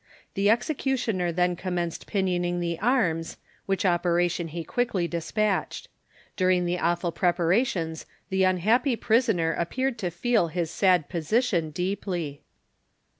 The 0.33 0.49
executioner 0.49 1.31
then 1.31 1.55
commenced 1.55 2.07
pinioning 2.07 2.59
the 2.59 2.79
arms, 2.79 3.37
which 3.67 3.85
operation 3.85 4.47
he 4.47 4.63
quickly 4.63 5.07
dispatched. 5.07 5.89
During 6.35 6.65
the 6.65 6.79
awful 6.79 7.11
preparations 7.11 8.07
the 8.29 8.43
unhappy 8.43 8.95
prisoner 8.95 9.53
appeared 9.53 9.99
to 9.99 10.09
feel 10.09 10.47
his 10.47 10.71
sad 10.71 11.07
position 11.07 11.69
deeply. 11.69 12.41